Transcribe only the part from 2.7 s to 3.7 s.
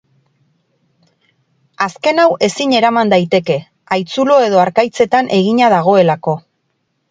eraman daiteke,